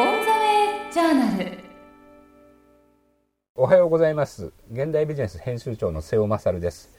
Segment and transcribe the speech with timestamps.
[0.00, 1.58] オンザウェイジャーナル。
[3.54, 4.50] おはようございます。
[4.72, 6.90] 現代ビジネス編集長の瀬尾勝です、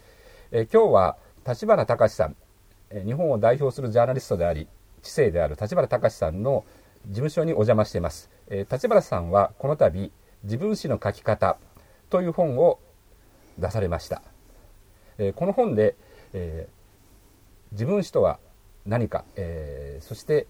[0.52, 1.18] え今日は
[1.48, 2.36] 立花隆さん、
[2.92, 4.68] え日本を代表するジャーナリストであり
[5.02, 6.64] 知性である立花隆さんの
[7.08, 10.12] 事務所にお邪魔しています、え立花さんはこの度
[10.44, 11.58] 自分史の書き方
[12.12, 12.78] という本を
[13.58, 14.22] 出されました、
[15.18, 15.96] えこの本で、
[16.34, 16.68] え
[17.72, 18.38] 自分史とは
[18.86, 20.46] 何か、えそして、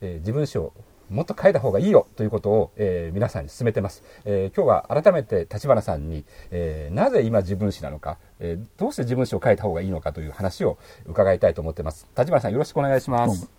[0.00, 0.72] え自分史を
[1.10, 4.04] もっと書いた方がいいよということを、えー、皆さんに進めてます。
[4.24, 12.06] えー、今日は改めて立花さんに、えー、なぜ今自分史なのか、えどうして自分史を書いた方がいいのかという話を伺いたいと思ってます。
[12.16, 13.50] 立花さんよろしくお願いします。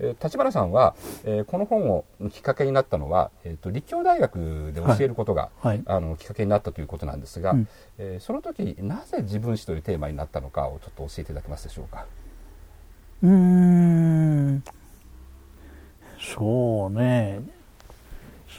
[0.00, 12.04] え立花さんは、えこの本をきっかけになったのは、えーと、立教大学で教えることが、はい、あのきっかけになったということなんですが、うん、えその時なぜ自分史というテーマになったのかをちょっと教えていただけますでしょうか。
[13.22, 14.62] うん
[16.18, 17.40] そうね。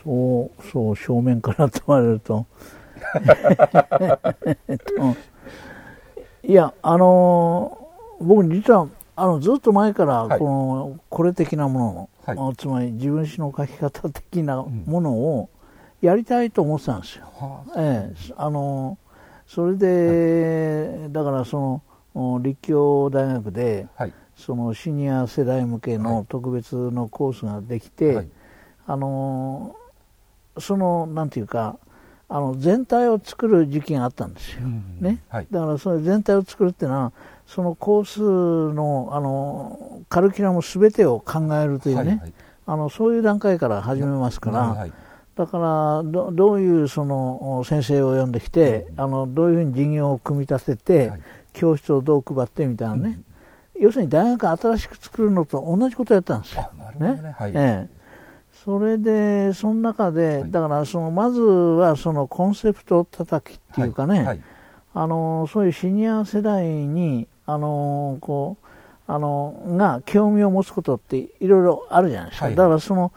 [0.04, 2.46] そうそう正面から問われると。
[6.44, 7.88] いやあの
[8.20, 15.50] 僕実はあのずっと前からこの、はい、これ的なもの、はい、つまり自分史の書き方的なものを
[16.02, 17.26] やりたいと思ってたんですよ。
[17.76, 18.98] うん、ええ、あの
[19.48, 21.82] それで、はい、だからそ
[22.16, 23.88] の立教大学で、
[24.40, 28.30] そのシニア世代向けの特別のコースができて、はい、
[28.88, 29.76] あの
[30.58, 31.78] そのなんていうか
[32.30, 35.22] あの全体を作る時期があったんですよ、うんね。
[35.30, 37.12] はい、だからそれ全体を作るっていうのは
[37.48, 38.22] そのコース
[38.74, 42.34] のあのカルキュラムすべてを考えるというね、はいはい、
[42.68, 44.94] あのそういう段階から始めますから、はい、
[45.36, 51.12] だからどどういうその先生を呼んできて、うん、あのどういうふうに事業を組み立てて、
[51.54, 53.20] 教室をどう配ってみたいなね、
[53.80, 56.70] 要するに大学新しく作るのと同じことやったんですよ。
[57.00, 57.36] ね、ね。
[57.38, 58.00] はい、ええ。
[58.64, 64.26] それで、その中で、だからそのまずはそのコンセプト叩きっていうかね、はい。
[64.26, 64.42] はい、
[64.94, 68.68] あのそういうシニア世代にあのこう
[69.12, 73.12] あのが興味を持つことっていろいろあるじゃないですか、はい、だからその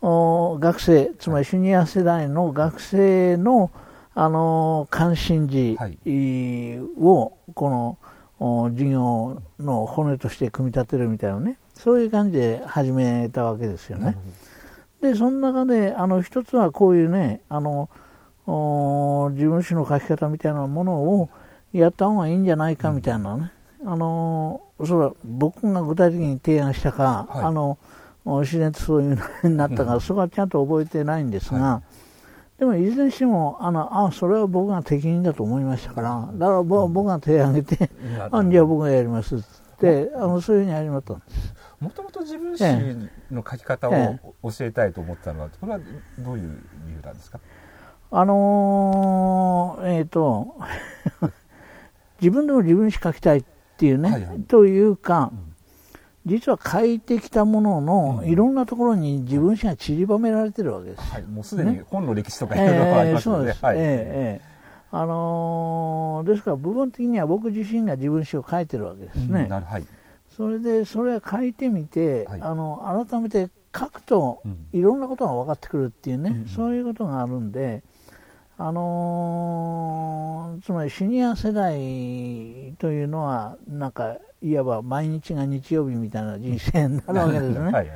[0.00, 3.70] お学生、つまりシニア世代の学生の
[4.14, 5.78] あの関心事
[7.00, 7.98] をこの
[8.40, 11.58] 事業の骨として組み立てるみたいなね。
[11.74, 14.16] そういう感じで始めたわけですよね。
[15.00, 17.88] でその中であの一つはこういうねあの
[19.32, 21.28] 自分史の書き方みたいなものを
[21.72, 23.52] やった方がいいんじゃないかみたいなね、
[23.84, 27.78] あのそれは僕が具体的に提案したか、はい、あの
[28.24, 31.87] 自然とそういうのになったか、そこはちゃんと覚えてないんですが、はい
[32.58, 37.90] でもいずれにしてもあのあそれは僕が適任だと思いましたからだから僕が手を挙げて、
[38.32, 39.40] あじゃあ僕がやりますっ
[39.78, 41.54] てあのそういうふうに始まったんです。
[41.78, 42.64] もともと自分史
[43.30, 44.18] の書き方を
[44.50, 45.78] 教えたいと思ったのはこれは
[46.18, 47.38] どういう理由なんですか？
[48.10, 50.56] あのー、えっ、ー、と
[52.20, 53.44] 自分でも自分史書きたいっ
[53.76, 55.47] ていうね、はいはい、というか、うん
[56.28, 69.86] 実は書いてきたものの、いろんなところに自分史が散りばめられてるわけです、はい、もうすでに本の歴史とかいろいろありますので、えー、はい、えー、あのー、ですから部分的には僕自身が自分史を書いてるわけですね、うん、はい、
[70.36, 77.82] それでそれを書いてみて、はい、あの改めて書くといろんなことが分かってくるっていうね、うん、そういうことがあるんで、
[78.58, 87.58] あのー、つまりシニア世代というのはなんかいわば毎日が日曜日みたいな人生になるわけですね。
[87.60, 87.90] はいはい、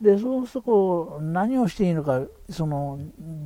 [0.00, 2.98] でそうするとこう何をしていいのかその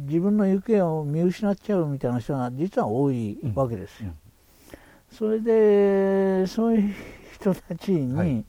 [0.07, 4.11] 自分の行方を見失っちゃうみたいな人が実は多いわけですよ。
[4.11, 6.95] うん、それでそういう
[7.35, 8.45] 人たちに、はい。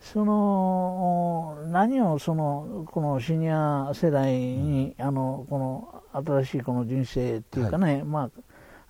[0.00, 8.30] その何をそのこのシニア世代に、あのこの新しいこの人生っていうかね、はい、ま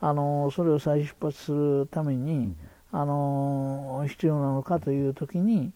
[0.00, 2.54] あ、あのそれを再出発するために、
[2.90, 5.72] あの必要なのかという時に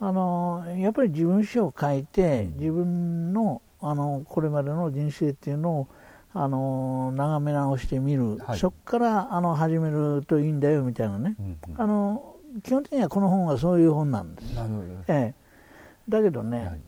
[0.00, 5.88] あのやっぱり自分史を書いて自分のあのこれまでの人生っていうのを
[6.32, 14.54] あの眺め直してみる、はい、そこからあの始めるといいんだよみたいなね、うんうん、あの基本的にはこの本はそういう本なんです。
[15.08, 15.34] ええ、
[16.08, 16.80] だけどね、はい、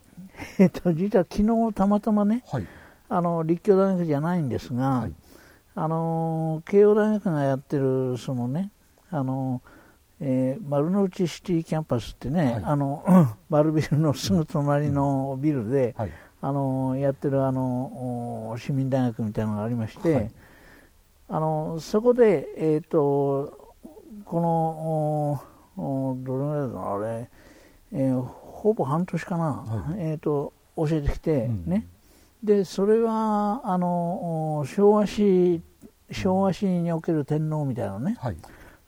[0.59, 2.67] えっと、実は昨日たまたまね、はい、
[3.09, 5.13] あの立教大学じゃないんですが、はい、
[5.75, 8.71] あの慶応大学がやってるそのね
[9.11, 9.63] あの、
[10.21, 13.05] えー、丸の内シティキャンパスってね、あの
[13.49, 15.95] 丸ビルのすぐ隣のビルで、
[16.41, 20.31] あのやってるあの市民大学みたいなのがありまして、
[21.29, 23.75] あのそこで、えーと、
[24.25, 25.41] こ
[25.77, 27.31] のどれぐらいだろうあれ、
[27.93, 31.87] えー、ほぼ半年かな、はい、えーと、教えてきて、うん、ね。
[32.43, 35.63] でそれはあの昭和史
[36.13, 38.37] 昭和史における天皇みたいなね、はい、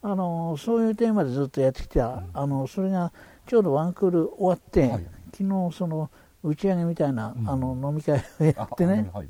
[0.00, 3.12] あのそういうテーマでずっとやってきた、うん、あのそれが
[3.46, 5.06] ちょうどワンクール終わって、はい、
[5.36, 6.10] 昨日その
[6.42, 9.28] 打ち上げみたいな、うん、あの飲み会をやってね、はい、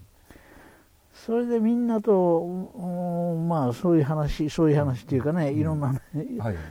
[1.14, 2.44] それでみんなと、
[3.48, 5.98] まあそういう話そういう話っていうかね、いろんな、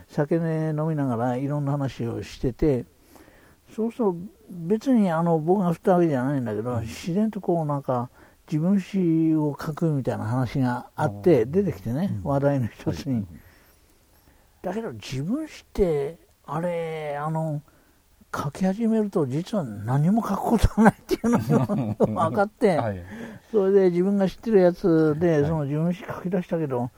[0.07, 2.85] 酒、ね、飲みながらいろんな話をしてて
[3.75, 4.15] そうすると
[4.49, 8.11] 別にあの僕が振ったわけじゃないんだけど、自然とこうなんか
[8.47, 13.25] 自分史を書くみたいな話があって出てきてね、話題の一つに。
[14.67, 17.61] だけど自分史ってあれあの
[18.35, 21.75] 書き始めると実は何も書くことがないっていうのが
[22.27, 23.01] 分かって、 はい、
[23.49, 26.89] それで自分が知ってるやつでその自分史書き出したけど、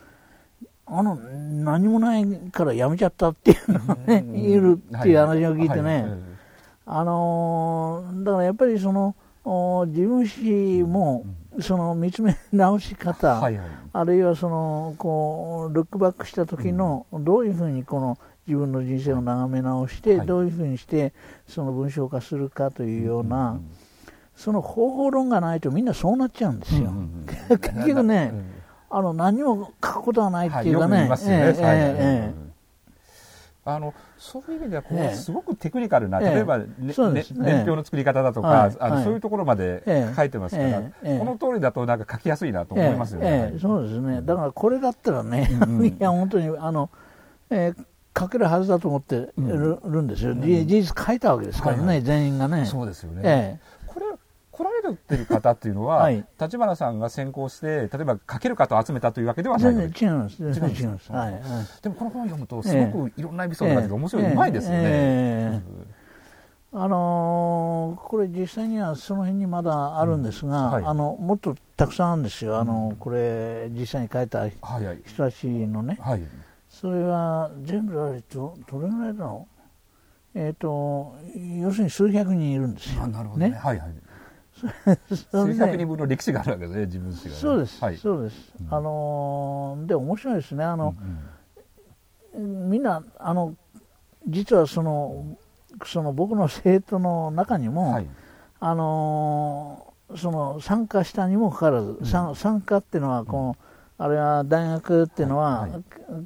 [0.87, 6.07] あの何もないからやめちゃったっていうのがね、いるっていう話を聞いてね、
[6.87, 9.15] あのー、だからやっぱりその
[9.87, 11.25] 自分史も
[11.61, 18.17] その見つめ直し方、はいはい、あるいはそのこうルックバックした時のどういうふうにこの
[18.47, 21.13] 自分の人生を眺め直して、はい、どういうふうにして
[21.47, 23.71] その文章化するかというような、うん、
[24.35, 26.81] その方法論がないとみんなそうなっちゃうんですよ。
[26.81, 28.33] うんうん、 結局ね、
[28.89, 31.09] あの何も書くことはないっていうかね。
[33.69, 39.81] はいあのそういう意味ではこう、すごくテクニカルな、例えば、ねね、年表の作り方だとか、あのそういうところまで
[40.15, 40.91] 書いてますから、こ
[41.25, 43.53] の通りだとなんか書きやすいなと思いますよね。
[43.61, 44.21] そうですね。
[44.21, 45.49] だからこれだったらね、
[45.99, 46.89] いや本当にあの、
[47.49, 47.85] えー
[48.17, 52.65] 書けるはずだと思ってる,、ん、ですよ、事実書いたわけですからね、全員がね。
[52.65, 53.61] そうですよね、
[54.95, 60.37] これ来られてる方っていうのは、立花さんが先行して、例えば書ける方を集めたというわけではない違います。
[60.37, 61.11] 全然違います。
[61.11, 61.41] はい。
[61.81, 65.61] でもこの本を読むと、すごくいろんなエピソードが出て面白い、うまいですよね。
[66.71, 70.71] あのー、これ実際にはその辺にまだあるんですが、うん。
[70.73, 74.59] はい、あのもっとたくさんあるんですよ、あのこれ実際に書いた人
[75.17, 76.21] たちのね、はい、
[76.69, 79.47] それは全部あれどどれぐらいだろ
[80.35, 80.39] う？
[80.39, 81.15] えっ、ー、と
[81.59, 83.07] 要するに数百人いるんですよ。
[83.07, 83.49] なるほどね。
[83.49, 83.55] ね。
[83.55, 83.89] はいはい。
[85.09, 88.53] 数百人分の歴史があるわけですね、自分史が、ね、そうです、はい、そうです。
[88.59, 90.63] うん、あのー、で面白いですね。
[90.63, 90.95] あの、
[92.33, 93.55] うんうん、みんなあの
[94.27, 95.37] 実はその
[95.85, 98.07] その僕の生徒の中にも、はい、
[98.59, 103.57] あのー、その参加したにもかかわらず、うん、参加っていうのはこの、
[103.97, 105.83] あれは大学っていうのは、はいはい、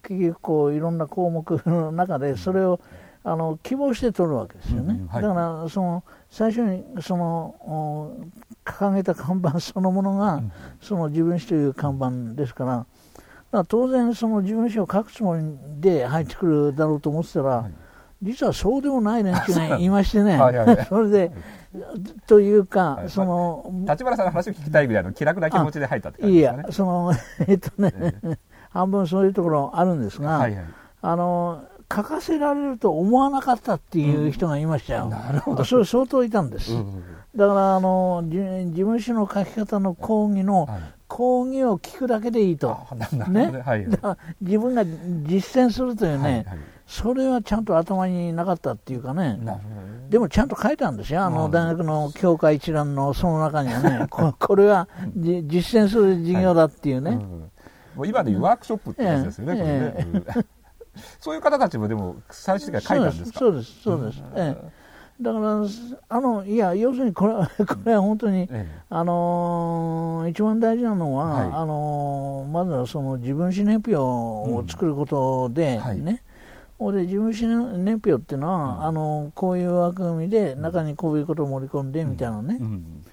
[0.07, 2.79] 結局こういろんな項目の中でそれを、
[3.25, 5.33] あの希望して取るわけですよね、うんはい、だか
[5.63, 8.17] らその最初にその
[8.65, 12.85] 掲げた看板そのものが、うん、その自分史という看板ですから
[13.51, 15.43] だ当然その自分史を書くつもり
[15.79, 17.71] で入ってくるだろうと思ってたら、はい、
[18.23, 20.37] 実はそうでもない 連中がいましてね。
[20.89, 21.31] それで
[22.27, 26.63] というか、はい、その、立花さんの話を聞きたいぐらいの気楽な気持ちで入ったって感じですかね。
[26.63, 27.13] いや、その、
[27.47, 28.37] えっとね、
[28.69, 30.65] 半分そういうところあるんですが、はいはい、
[31.01, 35.03] あの、書かせられると思わなかったっていう人がいましたよ。
[35.05, 35.63] うん、なるほど。
[35.63, 36.73] それ相当いたんです。
[36.73, 37.03] うん、
[37.35, 40.67] だから、あの、事務所の書き方の講義の、
[41.07, 42.75] 講義を聞くだけでいいと。
[43.29, 43.61] ね。
[43.63, 43.87] はい、
[44.41, 46.45] 自分が実践するというね、はいはい。
[46.87, 49.39] それはちゃんと頭になかったっていうかね、
[50.09, 57.19] でもちゃんと書いたんですよ、あの大学の教科一覧のその中にはね、 ここれは実践する授業だっていうね。
[57.95, 60.03] もう今でいうワークショップってやつですよね、ええ。
[60.03, 60.45] これね。
[61.19, 63.39] そういう方たちもでも最終的には書いたんですか？
[63.39, 64.23] そうです、そうです。
[64.35, 64.71] ええ。
[65.21, 65.61] だから、
[66.09, 75.81] あのいや、要するにこれは これは本当に、ええ、あのー、一番大事なのは、はい、あのー、まずはその自分史年表を作ることでね、うん。
[75.81, 76.95] はい。
[76.95, 83.05] で自分史年表っていうのは、うん、あのこういう枠組みで中にこういうことを盛り込んでみたいなね、うんうん、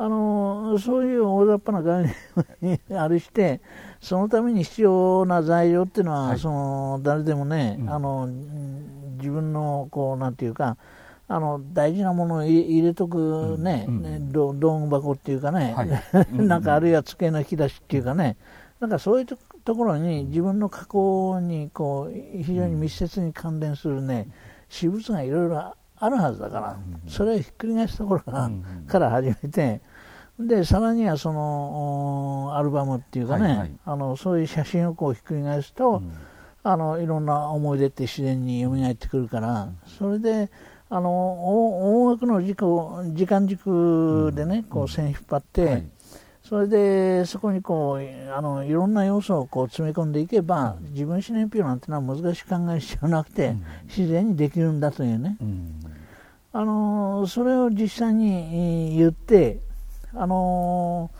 [0.00, 2.14] あのそういう大雑把な概
[2.60, 3.60] 念にあれして
[4.00, 8.28] そのために必要な材料っていうのは、はい、その誰でもね、あの
[9.18, 10.76] 自分のこうなんていうか
[11.26, 15.88] あの大事なものを入れとくね、うん道具箱っていうかね、はい、
[16.32, 18.36] なんかあるいは机の引き出しっていうかね、
[18.78, 24.28] なんかそういうところに自分の加工にこう非常に密接に関連するね、
[24.68, 28.50] 私物がいろいろあるはずだから、それをひっくり返すところが、
[28.86, 29.80] から始めて
[30.38, 36.02] でさらにはそのアルバムっていうかね、はいはい、あのそういう写真をこうひっくり返すと、
[36.62, 40.50] あのいろんな思い出って自然に蘇ってくるから、それで
[40.90, 42.54] あの音楽の時
[43.14, 45.84] 時間軸でね、こう線引っ張って、はい。
[46.40, 53.54] それでそこにこうあのいろんな要素をこう詰め込んでいけば、自分史年表なんてのは難しく考える必要なくて、
[53.86, 55.36] 自然にできるんだというね、
[56.52, 59.60] あのそれを実際に言って
[60.14, 61.10] あの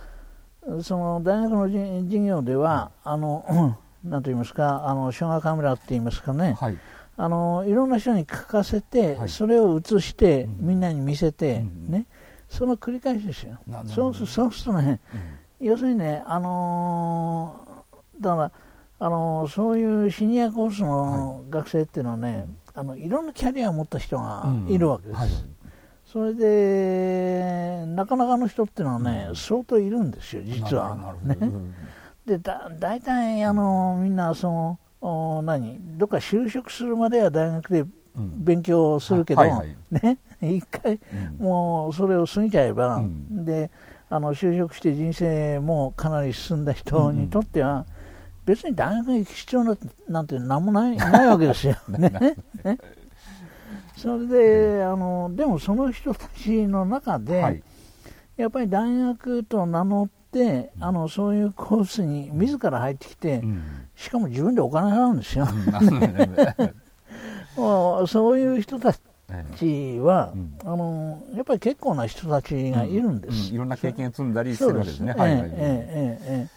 [0.66, 6.78] ー、その大学の授業では、あの、 なんと言いますか、あの、小画カメラって言いますかね、はい、
[7.16, 12.06] あの、いろんな人に書かせて、はい、それを写して、みんなに見せて、うん、ね、
[12.48, 13.58] その繰り返しですよ。
[13.86, 15.00] そうそうするとね、
[15.60, 18.52] うん、要するにね、あのー、だから、
[19.00, 22.46] あのー、そういうシニアコースの学生っていうのはね、はい、
[22.78, 25.20] あのいろんなキャリアを持った人がいるわけです。
[25.20, 25.58] うん
[26.10, 31.14] それで、なかなかの人っていうのはね、相当いるんですよ、実は。
[31.22, 31.36] ね、
[32.24, 37.84] でだ大体あのみんなそのお何どっか就職するまでは大学で
[38.16, 40.98] 勉強するけど、うんはいはい、ね、 一回、
[41.38, 43.70] もうそれを過ぎちゃえば、うん、で
[44.08, 47.84] あの就職して人生もかなり進んだ人にとっては、
[48.48, 49.76] 別に大学に行く必要
[50.08, 51.76] なんて何もない ないわけですよ。
[51.88, 52.08] ね。
[52.64, 52.78] ね
[53.94, 57.62] それで、あのでもその人たちの中で、はい、
[58.36, 63.62] やっぱり大学と名乗って、あのそういうコースに自ら入ってきて、うん、
[63.96, 65.46] しかも自分でお金払うんですよ。
[67.56, 68.94] もうそういう人た
[69.56, 74.62] ちは、うん、あのやっぱり結構な人たちがいるんです、うん、いろんな経験積んだりす。
[74.62, 76.48] るわけですね。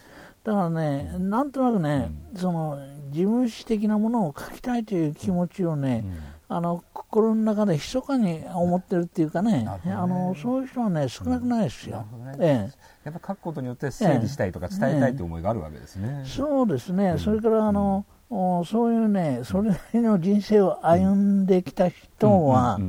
[0.46, 2.80] はいはい、ええええええだからね、なんとなくね、その
[3.12, 6.04] 事務史的なものを書きたいという気持ちをね、
[6.48, 9.92] あの心の中で密かに思ってるっていうかね、ね。
[9.92, 12.08] あのそういう人はね少なくないですよ。
[12.26, 12.36] ね。
[12.40, 12.70] え
[13.06, 16.24] え、やっぱ書くことによって整理したいとか伝えたいという思いがあるわけですね。
[16.26, 17.18] え、そうですね。
[17.20, 22.80] それからあの、うん、そういうねそれなりの人生を歩んできた人は、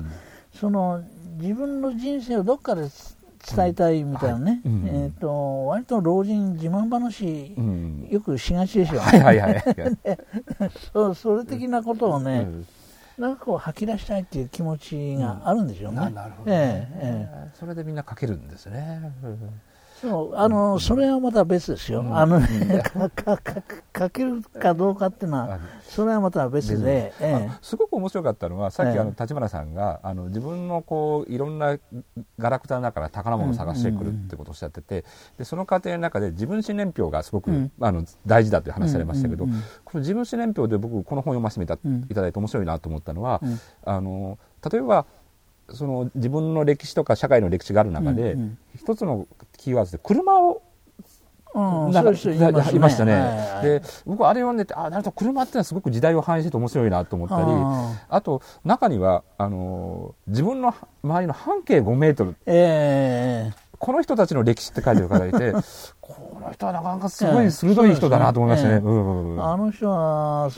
[0.54, 1.02] その
[1.36, 2.88] 自分の人生をどっかで
[3.54, 4.82] 伝えたいみたいなね、うん。
[4.82, 9.62] はい、えーと、割と老人自慢話、うん、よくしがちでしょ、はいはいはい。
[10.92, 12.66] そそれ的なことをね、うん。
[13.18, 16.10] なんかこう吐き出したいっていう気持ちがあるんでしょうね。
[16.10, 19.12] なるほど、ね、ええそれでみんな書けるんですね。
[20.02, 31.78] そうあの、それはまた別ですよ、あのね、かかかけるかどうかっていうのは、それはまた別で、ええ、すごく面白かったのは、さっきあの立花さんがあの自分のこういろんな
[32.36, 35.04] ガラクタの中から宝物を探してくるってことをおっしゃってて、
[35.38, 39.52] でその過程の中で自分史年表がすごく、あの大事だという話されましたけど、こ
[39.94, 43.40] の自分史年表で僕、この本を読ませていただいて面白いなと思ったのは、
[43.84, 44.36] あの
[44.68, 45.06] 例えば、
[45.70, 49.26] その自分の歴史とか社会の歴史がある中で、うんうん、一つの
[49.56, 50.62] キーワードで車を
[51.54, 52.04] うん、なん。
[52.04, 57.42] かいましたね、で僕あれ読んでてあなるほど車ってのはすごく時代を反映してて面白いなと思ったり
[58.08, 65.52] あと中にはあの自分の周りの半径5メートル、えー、この人たちの歴史って書いてる方がいて
[66.00, 68.76] この人はなかなかすごい鋭い人だなと思いましたね。
[68.76, 68.80] あ
[69.56, 70.50] の人は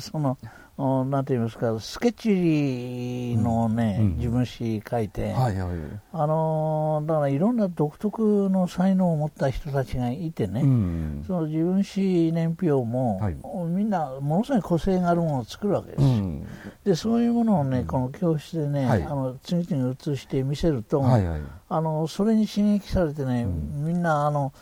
[0.00, 0.38] その
[0.78, 5.78] なんて言いますか、スケッチのね、うん、自分史書いて、はいはい、
[6.12, 16.02] あのだからいろんな独特の才能を持った人たちがいてね、うん、その自分史年表も、はい、みんなものすごい個性があるものを作るわけです。
[16.04, 16.46] うん、
[16.84, 24.52] で、そういうものをね、この教室でね、はい、あの次々に映して見せると、はいはい、あのそれに刺激されてね、みんなあの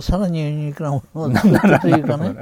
[0.00, 2.36] さらにユニークなものを作ったというかね、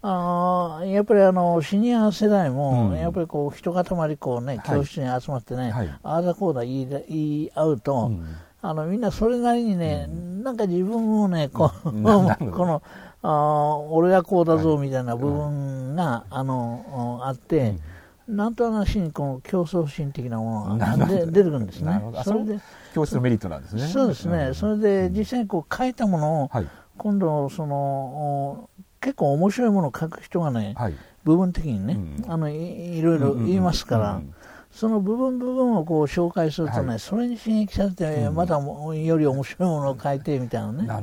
[0.00, 8.24] あのやっぱりあのシニア世代も、うん、やっぱりこう一塊こうね、教室に集まってね、はい、ああだこうだ言い言い合うと、うん、
[8.62, 12.82] あのみんなそれなりにね、うん、なんか自分をね、こうこの
[13.22, 17.74] あ俺がこうだぞみたいな部分が、はい、あのあって、
[18.26, 22.00] なんとなしにこの競争心的なものが出てくるんですね。
[22.24, 22.60] それで
[22.92, 23.86] 教室のメリットなんですね。
[23.88, 24.48] そうですね。
[24.48, 26.68] うん、それで実際にこう書いたものを、はい、
[26.98, 28.70] 今度その
[29.00, 30.94] 結構面白いものを書く人がね、はい、
[31.24, 34.22] 部分的にね、うん、あのいいろいろ言いますから。
[34.72, 40.86] その部分部分をこう紹介するとね、はい、それに刺激されて、またより面白いものを書いてみたいなね。
[40.86, 41.02] な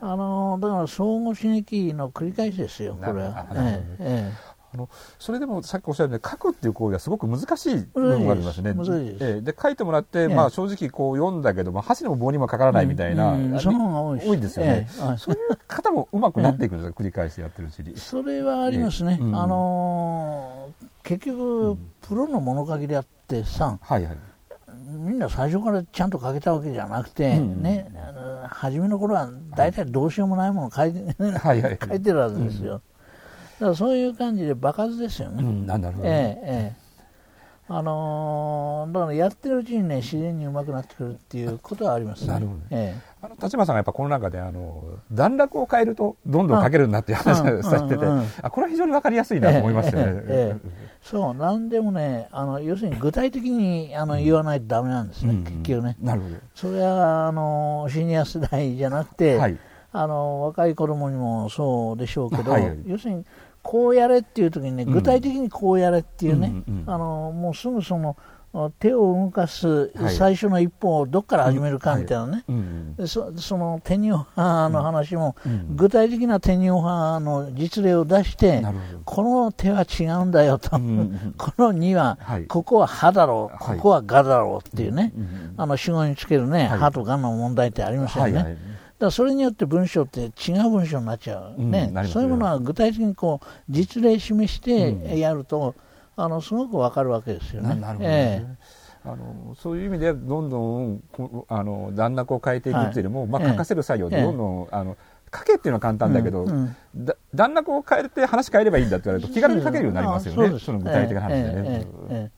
[0.00, 3.46] あのだから相互刺激の繰り返しですよ、これは。
[3.54, 4.88] ええええあの
[5.18, 8.72] それでもさっきおっしゃるように書くっていう行為はすごく難しい部分がありますね。
[8.74, 14.88] でで書いてもらって、まあ、正直こう読んだけど、まあ、箸にも棒にもかからないみたいな、うんうん、その方が多い多いですよね、
[15.18, 17.96] そういう方もうまくなっていくんですか、繰り返しやってるうちに。
[17.96, 19.18] それはありますね。
[19.20, 24.18] あのー、結局、プロの物書きであってさ、はいはい。
[24.88, 27.92] みんな最初からちゃんと書けたわけじゃなくて、うん、ね、
[28.48, 32.80] 初めの頃は大体どうしようもないものを書いて,はいはい、 書いてるわけですよ。
[33.60, 35.42] だからそういう感じで場数ですよね。
[35.42, 36.82] うん、なるほど、ね、ええええ。
[37.68, 48.04] あのー、だからやってるうちにね自然にうまくなってくるっていうことはあります、ね、なるほど、ええ、あの立花さんがやっぱこの中であの段落を変えるとどんどん書けるなっていう話をされてて、
[48.42, 50.02] あこれは非常に分かりやすいなと思いましたね。
[50.06, 55.96] ええそう何でもねあの要するに具体的にあの言わないとダメなんですね、うん、結局ね。
[56.00, 56.36] なるほど。
[56.54, 59.58] それはあのシニア世代じゃなくて、はい、
[59.92, 63.24] あの若い子供にもそうでしょうけど、はい、要するに
[63.62, 68.16] こうやれっていう時にね、具体的にこうやれっていうね、うんあのもうすぐその
[68.78, 72.44] 手を動かす最初の一歩をどこから始めるかみたいなね、
[73.06, 75.36] そそのテニオ派の話も、
[75.74, 78.62] 具体的なテニオ派の実例を出して、
[79.06, 85.14] この手は違うんだよと、この2は、ここは歯だろう、ここはがだろうっていうね、
[85.56, 88.71] あの主語につけるね、歯とがの問題ってありますよね。
[89.02, 95.74] だそれによって文章って違う文章になっちゃう、ね、うん、そういうものは具体的にこう実例示してやると、
[96.16, 97.74] うん、あのすごくわかるわけですよね。
[97.74, 98.46] なるほど、ね、
[99.04, 101.02] えー、あのそういう意味でどんどん
[101.48, 104.96] あの段落を変えていくっていうよりも、はい、まあ、書かせる作業でどんどん、えー、あの
[105.34, 111.86] 書けっていうのは簡単だけど、うんうん、段落を変えて話変えればいいんだって言われると気軽に書けるようになりますよね、その具体的な話でね。
[112.10, 112.30] え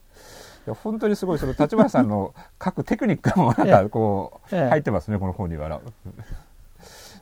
[0.67, 5.79] いや本当にすごいその立花さんの書くテクニックもなんかこう入ってますね、この本には。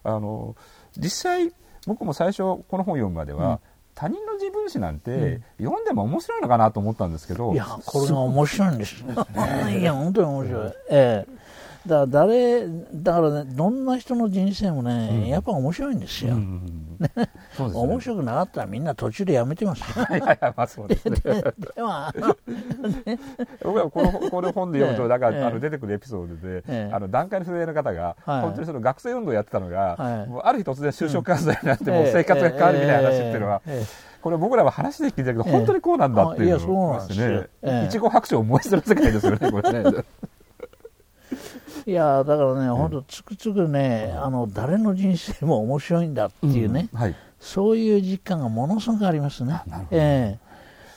[0.04, 0.56] あの
[0.98, 1.54] 実際
[1.88, 3.60] 僕も最初この本読むまでは、うん、
[3.96, 11.43] 他人の自分史なんて、読んでも面白いのかなと思ったんですけど、いやこれが面白いんです いや本当に面白い、ええ
[11.86, 20.06] だから誰だからねどんな人の人生もね、うん、やっぱ面白いんですよ、うんね、面白くなかったらみんな途中でやめてますよ。
[20.10, 21.18] いやいやまあそうですね。
[21.76, 22.14] では、
[23.06, 23.20] ね、
[23.62, 33.62] 僕はこのこの本で読むとだから、えあの出てくるエピソードで、えあの段階の上の方が、はい、本当にその学生運動をやってたのが、はい、もうある日突然就職活動になって、もう生活が変わるみたいな話っていうのは、
[34.22, 39.84] これ僕らは話で聞いてるけど、本当にこうなんだっていうのがね、いちご白書を思い知る世界ですよね、これね。
[41.86, 47.00] いやだからね、本当つくつくね、あの誰の人生も面白いんだっていうね、うん。
[47.00, 49.62] はい、そういう実感がものすごくありますね。
[49.92, 50.40] え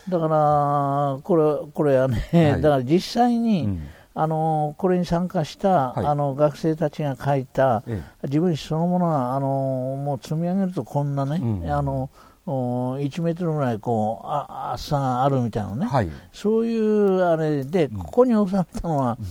[0.09, 3.83] ー、だからこれこれはね、はい、だから実際に、うん、
[4.14, 12.11] あのこれに参加した、はい、あの学生たちが書いた、ええ、自分史そのものはあのもう積み上げるとこんなね、うん、あの
[12.47, 19.26] 1メートルぐらいこうあ厚さがあるみたいなね、はい、そういうあれで、ここに収めたのは、うん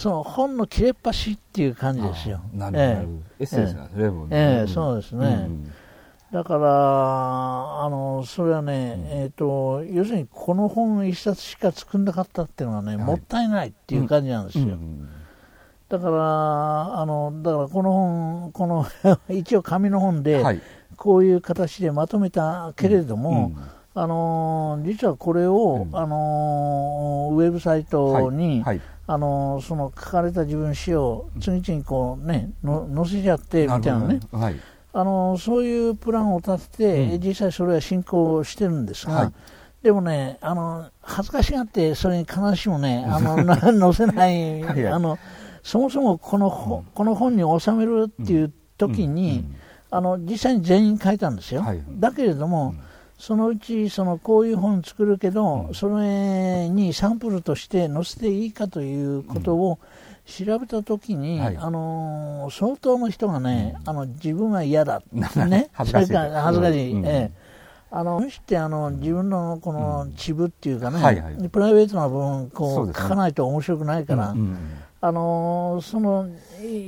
[0.00, 2.40] その本の切れっ端っていう感じですよ。
[2.54, 4.66] なるほど、えー、エッセンスなんですね、ええ。
[4.66, 5.26] そうですね。
[5.26, 5.72] うん。
[6.32, 14.64] だから、あのそれはね、うん、えーと、要するにこの本一冊しか作んなかったっていうのはね、はい、もったいないっていう感じなんですよ。
[14.64, 15.06] うん、
[15.90, 18.86] だからあの、だからこの本、この
[19.28, 20.42] 一応紙の本で、
[20.96, 28.80] こういう形でまとめたけれども、うん、あの実はこれを、あのウェブサイトに、はいはい
[29.10, 34.56] あのその書かれた自分史を次々こうねの載せちゃってみたいなね、はい、
[34.92, 39.32] あのそういうプランを立てて、うん、実際それは進行してるんですが、はい、
[39.82, 43.36] でもねあの恥ずかしがってそれに必ずしもねあの
[43.92, 45.18] 載せないはい、あの
[45.64, 49.36] そもそもこの,、この本に収めるっていう時に、うん。
[49.38, 49.56] うん、
[49.90, 51.64] あの実際に全員書いたんですよ。
[51.98, 52.74] だけれども、
[53.20, 59.78] そのうちそのこういう本作るけど、うん、それにサンプルとして載せていいかということを
[60.24, 67.30] 調べたときに、うんはい、あの相当の人がね、うん、あの自分は嫌だ、 ね、恥ずかしい、恥ずかしい、ええ、
[67.90, 74.34] あのしてあの自分のこの秩父っていうかね、はいはい、プライベートな部分こう、ね、書かないと面白くないから。
[75.02, 76.28] あのその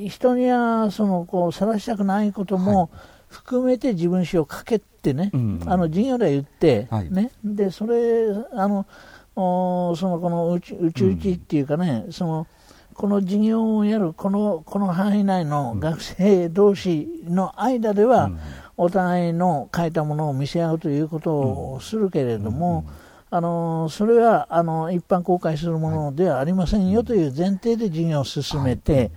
[0.07, 2.90] 人にはそのこう晒したくないことも
[3.33, 5.61] 含めて自分史を書けってね、うん。
[5.62, 8.87] うん、あの授業で言って、はい、ね、でそれあの
[9.35, 12.47] おそのこのうちうちうちっていうかね、うん、その
[12.95, 18.38] この授業をやるこのこの範囲内の学生同士の間では、うん、
[18.77, 22.85] お互いの書いたものを見せ合うということをするけれども、
[23.31, 29.11] あのそれはあの一般公開するものではありませんよという前提で授業を進めて、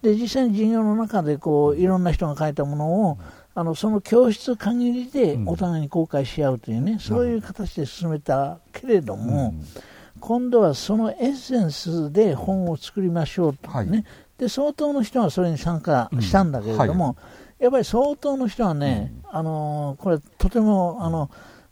[0.00, 3.18] で実際に授業の中でこういろんな人が書いたものを
[3.58, 14.04] あのその教室限りでお互いに公開し合うというね、うん、そういう形で進めたけれども、うん、今度はそのエッセンスで本を作りましょうとね、はい、
[14.38, 17.16] で相当の人はそれに参加したんだけれども、うんは
[17.58, 21.28] い、やっぱり相当の人はね、あのこれとてもあの、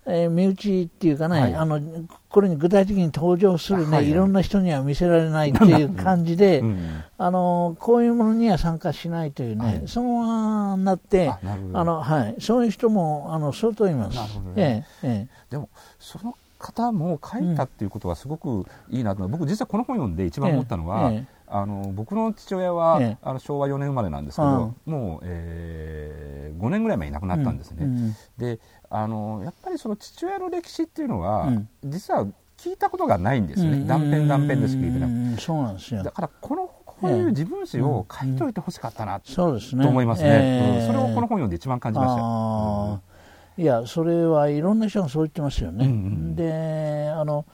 [0.09, 1.81] えー、身内っていうかね、はい、あの
[2.29, 14.17] これに具体的に登場するね、はい、いろんな人には見せられないっていう感じで、うん、あのこういうものには参加しないというね、はい、そのままなってあの、はい、そういう人もあの相当います。
[14.17, 14.87] なるほどね。
[15.03, 19.29] ええええ、でもその方も書いたっていうことはすごくいいなと、う。
[19.29, 27.85] ん、僕実はこの本読んで一番思ったのは、ええ、あの僕の父親は、え、あの昭和4年生まれなんですけど、もう、えー、5年ぐらい前に亡くなったんですね。
[27.85, 28.59] うん、で
[28.91, 31.51] あのやっぱりその父親の歴史っていうのは、
[31.85, 36.03] 実は聞いたことがないんですよね、断片断片でしか聞いてなくそうなんですよ。
[36.03, 43.63] だからこのこういう自分史を書いといてほしかったな、と思いますね、それをこの本読んで一番感じました。
[43.63, 45.87] いやそれはいろんな人がそう言ってますよね。
[45.87, 47.47] うんうん、であの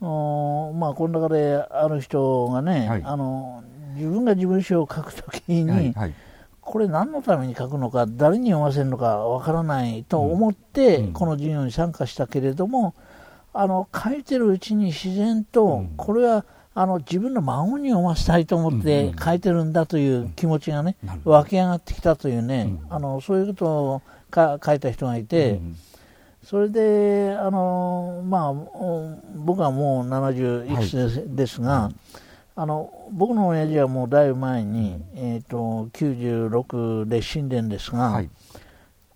[0.00, 3.62] まあこの中である人がね、はい、あの
[3.94, 6.14] 自分が自分史を書くときに、はいはい、
[6.66, 12.94] これ何のために書くのか誰に読ませるのかわからないと思って、うん、この授業に参加したけれども
[13.54, 25.58] あの書いてるうちに自然とこれは、あの自分の孫に読ませたいと思って書いてるんだという気持ちがね、湧き上がってきたというね、あのそういうことをか書いた人がいて、
[26.44, 28.52] それであの、まあ、
[29.36, 31.90] 僕はもう70いくつです,、ですが、
[32.58, 38.30] あの僕の親父はもうだいぶ前に、えーと、96で死んでるんですが、はい、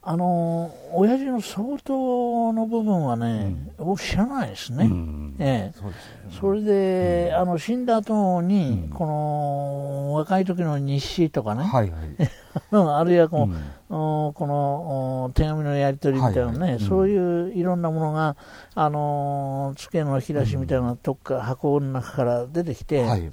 [0.03, 4.85] あの親父の相当の部分はね、うん、僕知らないですね。
[4.85, 5.37] うん。
[5.39, 5.93] ええ、そね。
[6.39, 12.17] それで、うん、あの死んだ後に、この若い時の日誌とかね、はいはい、
[12.73, 13.57] あるいはこの,、
[13.91, 18.37] この手紙のやり取りみたいなね、はいはい、そういういろんなものが、
[18.77, 23.29] あの机の引き出しみたいなとこから、箱の中から出てきて、はい、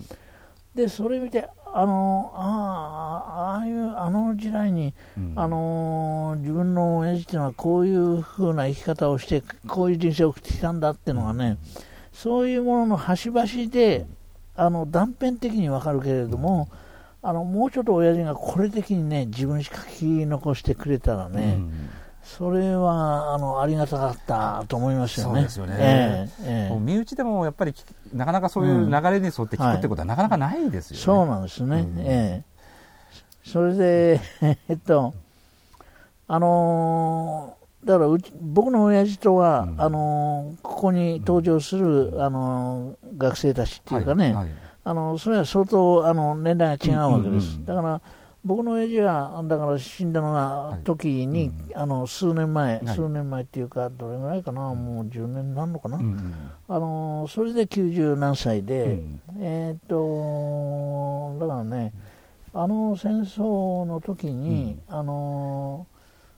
[0.73, 11.59] でそれ見てあのあああいうあの時代に、うん、あの自分の親父っていうのはこういうふうな生き方をしてこういう人生を送ってきたんだっていうのがね、
[12.11, 14.07] そういうものの端々で
[14.55, 16.67] あの断片的にわかるけれども、
[17.21, 21.89] あのもうちょっと親父がこれ的にね自分しか書き残してくれたらね、うん。
[22.27, 25.33] それはあのありがたかったと思いますよね。
[25.33, 25.75] そうですよね。
[25.79, 27.73] えーえー、身内でもやっぱり
[28.13, 31.03] なかなかそういう流れに沿って聞くってことはなかなかないですよね。
[31.03, 31.79] そうなんですね。
[31.79, 34.19] うん、えー、それで
[34.67, 35.13] えっと
[36.27, 44.33] あのー、だからうち僕の親父とは、うん、あのー、ここに登場する、うん、あのー、学生たちっていうかね、はい。
[44.33, 44.47] はい、
[44.87, 47.59] あのそれは相当あの年代が違うわけです。
[47.65, 48.01] だから
[48.45, 56.33] 僕の親父はだから死んだのが時に、あの数年前、はい、数年前っていうかどれぐらいかな、うん、もう10年なんのかな、うん、
[56.69, 58.99] あのそれで90何歳で、
[59.41, 61.91] えっ、とだからね
[62.53, 65.85] あの戦争の時に、あの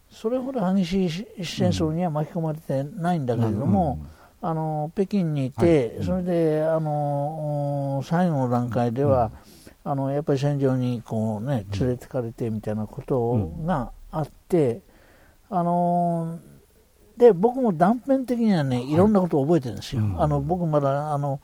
[0.10, 4.04] それほど激しい戦争には巻き込まれてないんだけれども、
[4.42, 9.32] あの北京にいて、はい、それであの最後の段階では、
[9.84, 14.82] あのやっぱり戦場にこう、ね、連れてかれてみたいなことがあって、
[15.50, 16.40] あの
[17.18, 18.96] で僕も断片的にはねい。
[18.96, 21.42] ろんなことを覚えてるんですよ、あの僕まだあの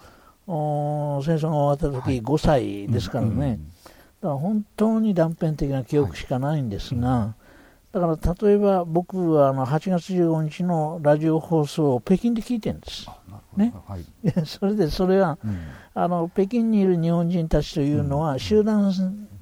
[0.48, 3.60] 戦争が終わった時5歳ですからね、
[4.22, 7.36] だから本当に断片的な記憶しかないんですが、
[7.96, 13.10] だから例えば僕はあの8月15日のラジオ放送を北京で聞いてるんです。
[13.56, 14.04] ね、はい、
[14.46, 15.58] それでそれは、うん、
[15.94, 18.92] あの北京にいる日本人たちというのは、うん、集団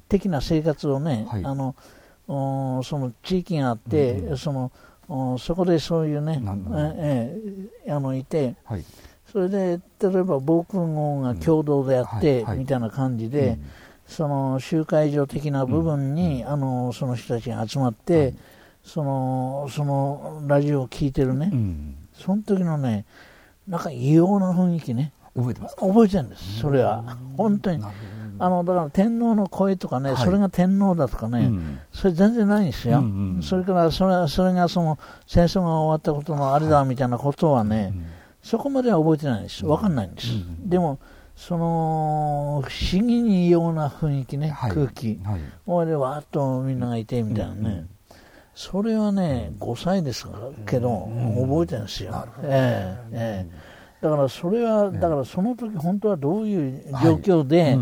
[0.08, 1.74] 的な生活をね、はい、あの
[2.28, 4.70] その地域があって、うん、その
[5.38, 6.40] そこでそういうね、
[6.76, 7.36] え
[7.86, 8.84] えあのいて、はい、
[9.32, 13.58] それで例えば防空壕が共同であって、みたいな感じで、
[14.06, 18.34] その集会所的な部分に、あのその人たちが集まって、
[18.82, 21.52] そのそのラジオを聞いてるね、
[22.14, 23.04] その時のね
[23.66, 25.12] なんか異様な雰囲気ね。
[25.36, 27.18] 覚えてます覚えてるんですそれは。
[27.36, 27.82] 本当に。
[28.38, 33.02] あのだから天皇の声とかね、はい、それが天皇だとかね、うん、それ全然ないんですよ、
[33.42, 37.92] それからそれそれがその戦争が終わったことのあれだみたいなことはね、はい、
[38.42, 39.64] そこまでは覚えてないんです。
[39.64, 40.98] 分かんないんです、うん、でも
[41.36, 47.66] その不思議に異様な雰囲気ね、はい、空気、はい、こでわーっとみんながいてみたいなね、うん。
[47.66, 47.88] うん
[48.54, 50.26] それはね、5歳です
[50.64, 52.24] けど、覚えてるんですよ。
[52.44, 53.63] ええええ
[54.04, 57.78] だからそれは、だからその時本当はどういう状況で、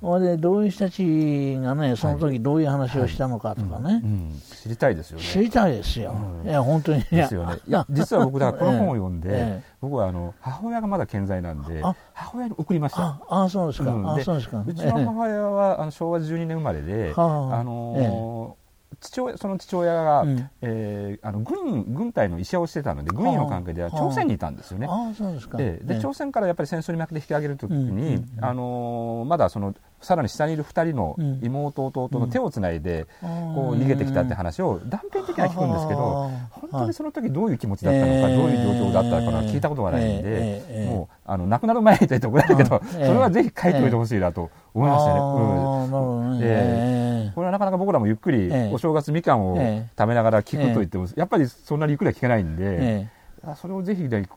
[0.00, 5.24] はい、でどういう人たちがね、その時どういう話をしたのかとかね、はいうん、知りたいですよね。
[5.24, 6.16] 知りたいですよ。
[6.42, 7.02] うん、いや、本当に。
[7.02, 7.58] ですよね。
[7.66, 11.82] いや、 実は僕、だこの本を読んで、ええ、僕はあの母親がまだ健在なんで、
[12.14, 13.20] 母親に送りました。
[13.28, 13.90] ああ、すそうでか。
[13.90, 14.64] うん、あそうですか。
[14.66, 17.62] うちの母親はあの昭和12年生まれで、あ。
[17.62, 18.67] のー
[19.00, 24.88] 父親その父親が、うん、えー、あの軍軍隊の医者をしてたので軍医の関係では朝鮮にいたんですよね。
[24.90, 25.56] あそうですか。
[25.56, 45.20] でで、朝鮮からやっぱり戦争に負けて引き上げるときに、うんあのー、まだそのさらに下にいる2人の妹、弟の手をつないで、こう逃げてきたって話を断片的には聞くんですけど、本当にその時どういう気持ちだったのか、どういう状況だったのか聞いたことがないんで、もうあの亡くなる前にと言って怒られるけど、それはぜひ書いておいてほしいなと思いましたね。
[45.20, 46.40] うん。
[46.42, 46.97] え
[47.38, 49.56] これはなかなか僕らもゆっくりお正月みかんを
[49.96, 53.08] 食べながら聞くと言っても、やっぱりそんなにゆっくりは聞けないんで、
[53.54, 54.28] それをぜひ、ね、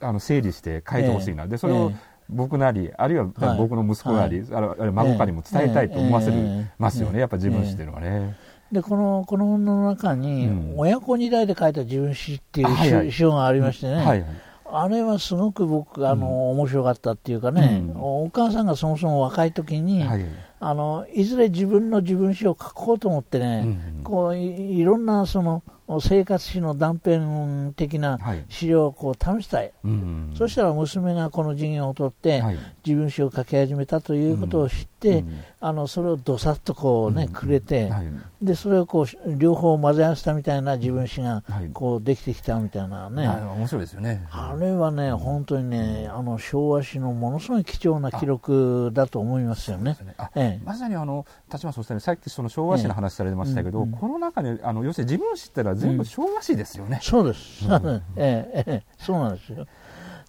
[0.00, 1.46] あの整理して書いてほしいな。
[1.46, 1.90] でそれを
[2.28, 3.24] 僕なりあるいは
[3.56, 6.30] 僕の息子なり、はい、あるいは孫かにも伝えたいと思わせ
[6.76, 8.36] ますよね、やっぱ自分史っていうのはね。
[8.70, 14.24] でこのこの本の中に、親子二代で書いた自分史っていう章がありましてね、はいはい。
[14.72, 20.24] あれはすごく僕、あの、うん、面白かったっていうかね、うん、お母さんがそもそも若い時に、はい、
[20.62, 23.62] あのいずれ自分の自分史を書こうと思ってね、
[23.96, 25.62] うん、こういろんなその
[26.00, 28.18] 生活史の断片的な
[28.48, 29.90] 資料をこう試したい、は
[30.34, 32.58] い、そしたら娘がこの授業を取って、はい、
[32.90, 38.06] 自分史を書き始めたということを知って、うん、あのそれをどさっとこうね、くれて、はい、
[38.42, 44.26] でそれをこう両方混ぜ合わせたみたいな自分史がこうできてきたみたいなね、面白いですよね。
[44.30, 49.96] あれはね、本当にねあの昭和史のものすごい貴重な記録だと思いますよね。
[50.02, 50.14] ね。
[50.34, 56.98] ええ、まさにあの立場そうですねさっきその昭和史の話されてましたけど、ええうん、この中にあの要するに自分史ってのは全部昭和史ですよね。
[57.02, 57.66] そうです、
[58.16, 58.82] えええ。
[58.98, 59.66] そうなんですよ。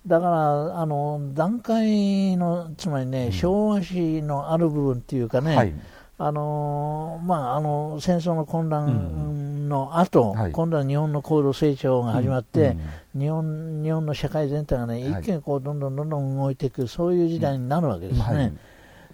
[0.05, 5.73] だからあの段階のつまりね、昭和史のある部分っていうかね、はい、
[6.17, 12.77] あのまあ、あの戦争の混乱の後、うんはい、今度は日本の高度成長が始まって、
[13.15, 18.23] うん、日本日本の社会全体がね、一気にこうどんどんどんどん動いていく、そういう時代になるわけですね。
[18.23, 18.53] はい。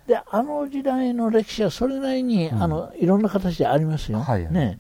[0.08, 4.20] であの時代の歴史はそれなりに、うん、あのいろんな形でありますよ。
[4.20, 4.80] はい、ね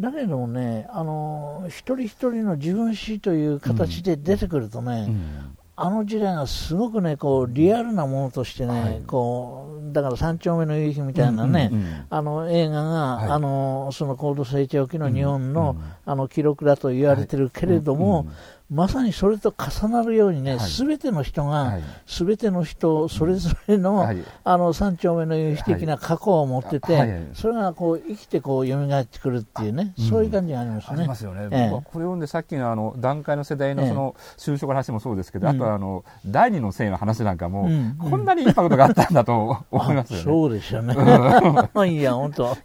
[0.00, 5.14] だけどもね、あの一人一人の自分史という形で出てくるとね、うん。
[5.14, 18.26] うん、あの時代がすごくね、こうリアルなものとしてね、はい、こうだから三丁目の夕日みたいなね、うんうんうん、あの映画が、はい、あのその高度成長期の日本の、あの記録だと言われてるけれども、
[18.70, 30.98] まさにそれと重なるようにね、す、べ、ての人が、す、べ、ての人それぞれの、はい、あの三丁目の有機的な過去を持ってて、はい、それがこう生きてこう蘇ってくるっていうね、そういう感じがありますね。
[30.98, 31.48] ありますよね。
[31.50, 40.24] ええ、これを読んでさっきのあの段階の世代のその就職の話もそうですけど、え、あとはあの第二の性の話なんかも、うん、こんなにインパクトがあったんだと思いますよね。
[40.24, 40.94] そうですよね。
[41.90, 42.56] いや本当。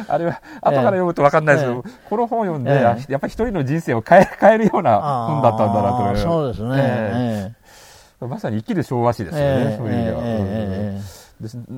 [0.08, 1.68] あれは後から読むと分かんないです。
[1.68, 10.18] けど、この本を読んで、やっぱり一人の人生を変え変えるような本だだったんだなとそうですね、えー、まさに生きる昭和史ですよね、えー、そういう意味では。
[10.22, 11.18] えー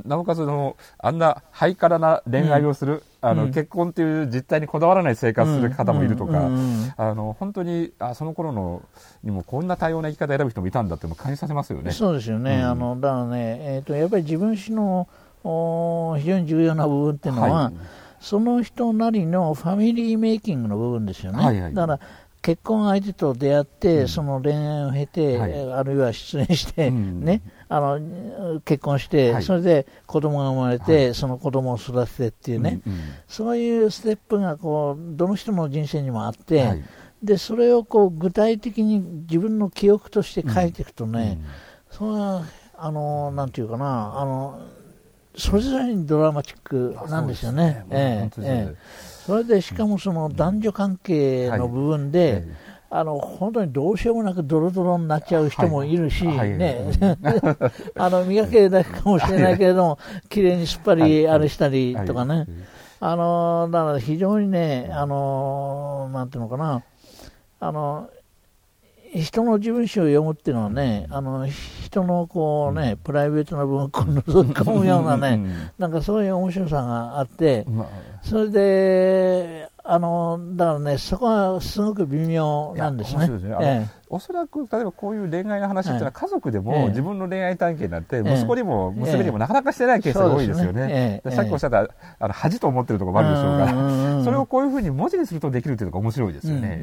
[0.07, 6.49] なおかつのあんなハイカラな恋愛をする、うん、あの、結婚っていう実態にこだわらない生活する方もいるとか、
[6.97, 8.83] あの本当にあその頃の
[9.23, 11.91] にもこんな多様な生き方を選ぶ人もいたんだって感じさせますよね。
[11.91, 12.57] そうですよね。
[12.57, 15.09] うん、あのだからね、えっ、ー、とやっぱり自分史の
[15.45, 17.75] お非常に重要な部分っていうのは、はい、
[18.21, 21.43] その人なりのファミリーメイキングの部分ですよね。
[21.43, 22.01] はいはい、だから
[22.43, 36.83] 結婚相手と出会って、うん、その恋愛を経て、はい、あるいは失恋して、うん、ね、あの結婚して、はい、それで子供が生まれて、はい、その子供を育ててっていうね、うんうん、そういうステップがこうどの人の人生にもあって、
[37.23, 41.39] でそれをこう具体的に自分の記憶として書いていくとね、
[41.91, 42.45] それは
[42.77, 44.63] あのなんていうかなあの
[45.37, 47.85] それぞれにドラマチックなんですよね。
[47.91, 48.75] ええええ。
[49.27, 52.45] それでしかもその男女関係の部分で、
[52.93, 56.91] あの本当にどうしようもなくドロドロになっちゃう人もいるし、ね、
[57.95, 62.47] あの磨けだけかもしれないけれども、綺麗にすっぱりあれしたりとかね、
[62.99, 66.83] あのだから非常にね、あのなんていうのかな、
[67.61, 68.11] あの
[69.15, 71.47] 人の自分史を読むっていうのはね、あの
[71.91, 75.45] 人のこうね、プライベートな部分を覗き込むようなね、
[75.79, 77.67] なんかそういう面白さがあって、
[78.23, 83.27] それで、あのだからね、そこはすごく微妙なんですね。
[83.27, 83.57] すね。
[83.61, 91.23] ええ、おそらく、例えばこういう恋愛の話っていうのは、家族でも自分の恋愛体験になって、息子にも娘にもなかなかしてないケースが多いですよね。
[91.31, 91.89] さっきおっしゃった、
[92.21, 93.65] あの恥と思ってるところもあるでしょうか
[94.19, 96.81] ら、それをこういうふうに文字にするとできるっていうのが面白いですよね。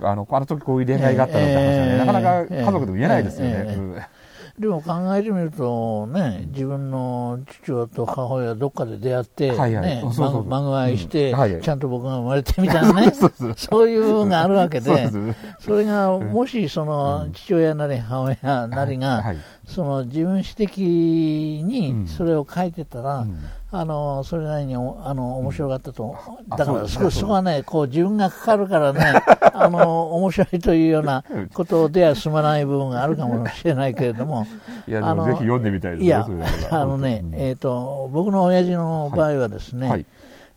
[0.00, 3.54] あのあの時こういう恋愛があったのって話はね、えー、なかなか家族でも言えないですよね。
[3.54, 10.02] えーえーでも考えてみるとね、自分の父親と母親どっかで出会って、ね、
[10.46, 11.32] 孫愛して、
[11.62, 13.12] ちゃんと僕が生まれてみたいなね、
[13.56, 15.10] そういう部分があるわけで、
[15.60, 19.22] それがもしその父親なり母親なりが、
[19.68, 23.38] その自分史的にそれを書いてたら、うん、
[23.70, 34.46] あのそれなりにあの面白かったと、うん、だからそそこはねこう自分がかかるからね あの面白いというようなことでは済まない部分があるかもしれないけれども
[34.86, 36.26] いやあのぜひ読んでみたいですねいや
[36.70, 39.90] あのね、えーと、僕の親父の場合はですね、はい。
[39.90, 40.06] はい、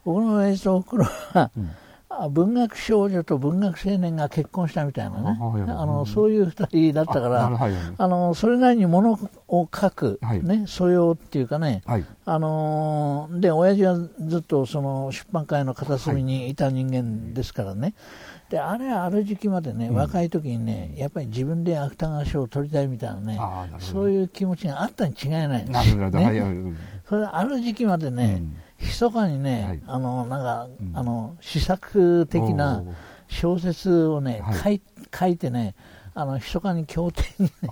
[0.05, 1.69] 僕の親父とおふくろは、うん
[2.29, 7.51] 文学少女と文学青年が結婚したみたいなね、あのそういう2人だったから、
[7.97, 11.81] あのそれなりにものを書く、ね、素養っていうかね、
[12.25, 17.93] あので親父はずっとその出版界の片隅にいた人間ですからね。
[18.49, 23.39] であれある時期までね、若い時にね、やっぱり自分で芥川賞を取りたいみたいなね、
[23.79, 26.75] そういう気持ちがあったに違いないんですよ、ね。
[27.07, 28.43] それある時期までね、
[28.81, 32.83] 密かにね、はい、あのなんか、うん、あの試作的な
[33.27, 34.81] 小説をね、書い
[35.17, 35.75] 書いてね、
[36.13, 37.69] あの密かに経典に、ね、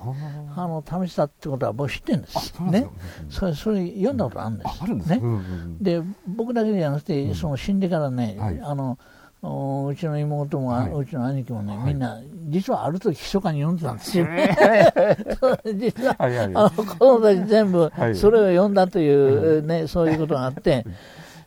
[0.55, 2.53] あ の試したってことは僕知ってるんです。
[2.63, 2.87] ね、
[3.29, 5.09] それそれ読んだことあるんです。
[5.09, 5.21] ね、
[5.81, 8.97] で僕だけじゃなくて、その死んでからね、はい、あの
[9.41, 14.27] うちの妹も、はい、うちの兄貴もね、みんな、実はある時密かに読んでたんですよ。
[15.75, 20.85] 実は、はいはい、あの子供たち全部、それを読んだというね、そういうことがあって、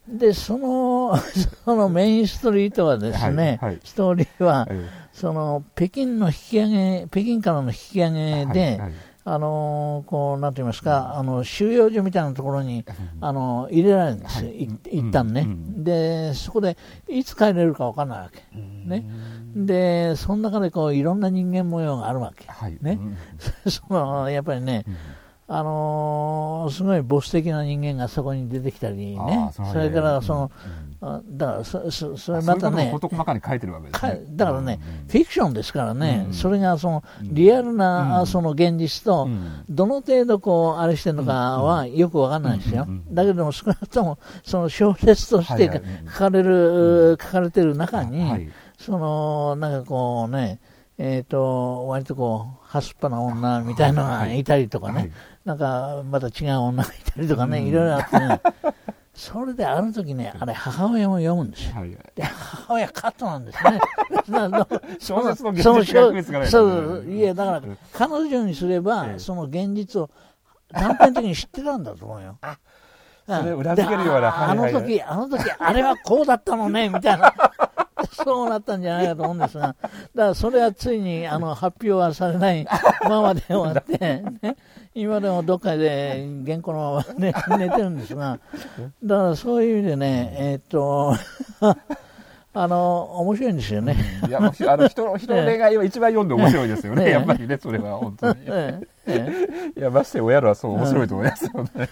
[0.08, 1.16] で、その、
[1.64, 4.66] そのメインストリートはですね、ストーリーは、
[5.12, 8.80] その、北京の引き上げ、北京からの引き上げで、
[9.24, 12.84] あのこうなんて言いますか、あの収容所みたいなところに、
[13.20, 16.76] あの入れられるんですよ、はい、一旦ね、でそこで
[17.08, 19.06] いつ帰れるか分からないわけ、ね、
[19.54, 22.98] でその中でこういろんな人間模様があるわけ、はい、ね、
[23.68, 24.84] そのやっぱりね、
[25.54, 30.50] あのー、すごいボス的な人間がそこに出てきたりね、それからその、
[31.30, 32.90] だからそそそれまたね。
[32.90, 34.22] 細かに書いてるわけですね。
[34.30, 39.28] だからね、フィクションですからね、それがそのリアルな、その現実と、
[39.68, 45.82] どの程度こうあれしてるのかはよくわかんないですよ、だけども少なくともその小説として
[46.14, 50.60] 書かれる、書かれてる中に、そのなんかこうね
[51.04, 54.44] えーと、割とこう、はすっぱな女みたいなのがい。
[54.44, 55.12] たりとかね、はい、
[55.44, 58.40] なんかまた違う女がいたりとかね、いろいろあってね、
[59.12, 61.80] それである時ね、あれ、母親も読むんですよ。
[61.80, 63.80] はい、で母親、カットなんですね。
[65.00, 67.62] 小説の現実が別がない、そう、いや、だから、
[67.92, 70.08] 彼女にすれば、その現実を
[70.70, 72.38] 断片的に知ってたんだと思うよ。
[73.26, 77.34] それ裏付けるような、あの時、あの時、あれはこうだったのね、みたいな。
[78.12, 79.78] そうなったんじゃないかと思うんですが、だか
[80.14, 82.66] らそれはついにあの発表はされない
[83.08, 84.56] ままで終わって、ね、
[84.94, 88.38] 今でもどっかで原稿のまま、ね、寝てるんですが、
[89.02, 91.14] だからそういう意味でね、えー、っと、
[92.54, 93.96] あの、面白いんですよね。
[94.28, 94.42] いや、あ
[94.76, 97.08] の、人の、人の恋愛は一番読んで面白いですよね。
[97.08, 98.44] やっぱりね、それは本当に。
[98.44, 101.88] いや、まして親らはそう面白いと思いますよね。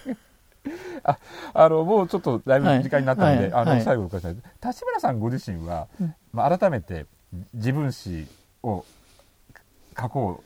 [1.05, 1.19] あ
[1.55, 4.35] あのもうちょっとだいぶ時間になったので、はい、あの最後お伺いしたい
[4.73, 5.87] 立花さんご自身は、
[6.33, 7.07] まあ、改めて
[7.55, 8.27] 自分史
[8.63, 8.85] を
[9.99, 10.43] 書こ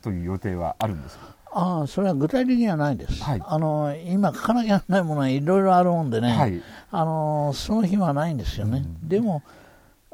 [0.00, 1.38] うという予定はあるんですか？
[1.50, 9.42] ああそれは具体的にはないです、はい、あの今書かなきゃならないものはいろいろあるもんでね、はい、あのその日はないんですよね、うん、でも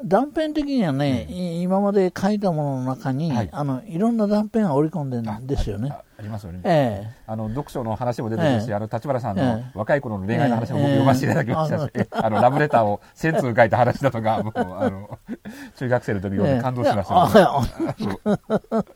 [0.03, 5.93] 断片的にはね、うん、今まで書いたものの中に、はい、あのいろんな断片が織り込んでるんですよね。
[6.17, 15.19] ありますよね、ええ、あの読書の話も出てくるし、え、あの立花さんの若い頃の恋愛の話も僕読ませていただきましたし、 あのラブレターを1000通書いた話だとか、もうあの
[15.75, 18.85] 中学生の時読んで感動しました、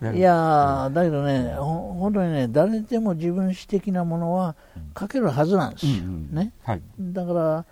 [0.00, 0.18] ね。
[0.18, 4.54] いやだけどね、本当にね、誰でも自分史的なものは
[4.98, 5.92] 書けるはずなんですよ。
[6.30, 7.64] ね、はい、だから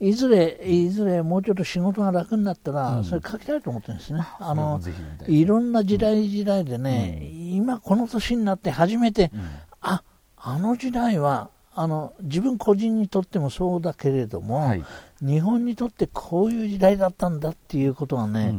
[0.00, 4.20] いずれ、いずれもうちょっと仕事が楽になったら、それ書きたいと思ってるんですね。
[4.38, 4.80] あの、
[5.26, 5.44] い。
[5.44, 9.32] ろんな時代時代でね、今この年になって初めて、
[9.80, 10.02] あ、
[10.36, 14.72] あの時代は、あの、自分個人にとってもそうだけれども、
[15.20, 18.54] 日本にとってこういう時代だったんだっていうことがね、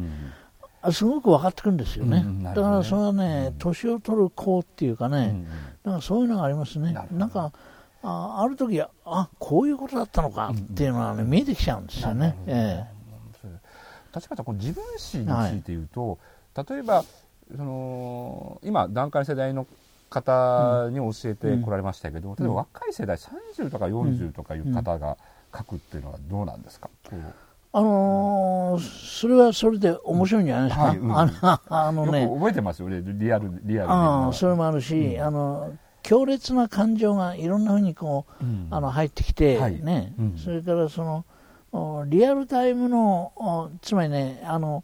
[0.92, 2.24] すごく分かってくるんですよね。
[2.42, 5.46] だからそれはね、年を取る子っていうかね、
[5.84, 6.94] だからそういうのがありますね。
[7.12, 7.52] なんか、
[8.02, 12.36] あある時あこういうことだったのかっていうのは、ね、見えてきちゃうんですよね。
[12.46, 12.84] え
[14.12, 16.18] 確かにこ自分史について言うと、
[16.54, 17.04] はい、例えば
[17.56, 19.66] その今段階世代の
[20.08, 25.16] 方に教えてこられましたけど、うん、例えば若い世代30とか40とかいう方が
[25.56, 27.14] 書くっていうのはどうなんですか、う。
[27.14, 27.24] ん、
[27.72, 30.84] あのー、それはそれで面白いんじゃないですか？
[30.86, 30.98] はい。
[30.98, 32.26] うん、ああのね。
[32.26, 33.90] 覚えてますよね、リアル、リアル。
[33.90, 35.72] ああ、それもあるし、あの、
[36.10, 41.04] 強烈な感情がいろんなふうにこう、うん、あの入ってきて、はい、ね、うん、それからそ
[41.72, 44.82] のリアルタイムのつまりねあの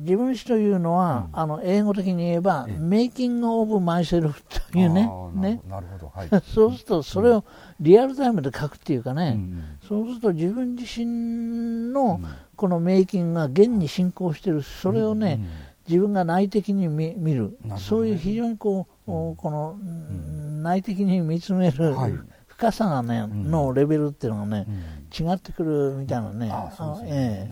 [0.00, 5.62] 自分史というのは、うん、あの英語的に言えば、メイキング・オブ・マイセルフというねね。
[5.66, 7.42] なるほど、はい、 そうするとそれを
[7.80, 12.20] リアルタイムで書くっていうかね、うん、そうすると自分自身の
[12.54, 15.40] このメイキングが現に進行しているそれをね、
[15.88, 19.76] 自分が内的に見見る、ね、そういう非常にこう、この、
[20.62, 22.12] 内的に見つめる、はい。
[22.46, 24.66] 深さがね、のレベルっていうのがね、
[25.18, 26.50] 違ってくるみたいなね。
[26.50, 27.48] あそうで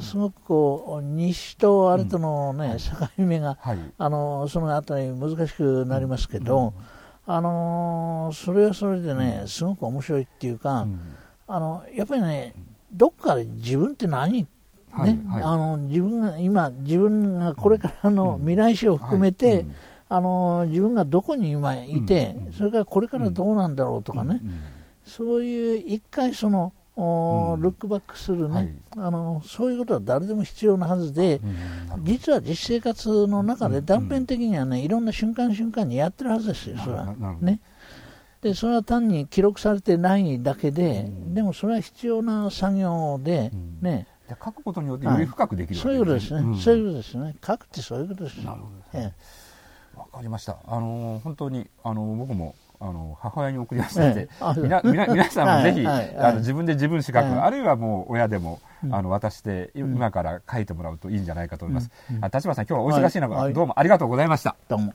[0.00, 3.58] すごくこう西とあれとのね、境目が、
[3.98, 6.72] あのそのあたり難しくなりますけど、
[7.26, 10.86] あのそれはそれでねすごく面白いっていうか、
[11.48, 12.54] あのやっぱりね
[12.92, 14.46] どっかで自分って何
[14.98, 19.66] ね、はいはい、あの自分が今自分がこれからの未来史を含めて、
[20.08, 24.40] あの自分がどこに今いて、それからこれからどうなんだろうとかね、
[25.04, 31.40] そういう一回そのおルックバックするね、はい、あのそういうことは誰でも必要なはずで、
[32.02, 37.14] 実は実生活の中で断片的にはね、いろんな瞬間瞬間にやってるはずですよ、それは。
[37.40, 37.60] ね、
[38.42, 44.06] でそれは単に記録されてないだけで、でもそれは必要な作業で、ね、
[44.42, 48.36] 書くことによってより深くできる、ねはい、そういうことですね、そういうことですね、書くってそういうことです。
[48.38, 49.98] なるほど、ね、ええ。
[49.98, 50.56] わかりました。
[50.66, 58.60] あの本当にあの僕もあの母親に送りましたので、みなみな皆さんもぜひ、あの自分で自分資格、あるいはもう親でも、
[58.90, 61.90] あの渡して今から書いてもらうといいんじゃないかと思います。
[62.10, 64.56] 立花さん今日はお忙しい中、どうもありがとうございました。
[64.68, 64.94] どうも。